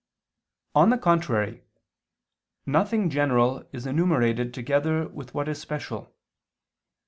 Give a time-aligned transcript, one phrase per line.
[0.73, 1.61] On the contrary,
[2.65, 6.15] Nothing general is enumerated together with what is special.